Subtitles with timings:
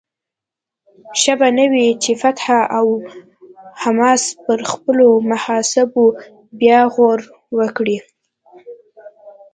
[1.19, 2.45] ښه به نه وي چې فتح
[2.77, 2.87] او
[3.81, 6.05] حماس پر خپلو محاسبو
[6.59, 7.19] بیا غور
[7.57, 7.97] وکړي؟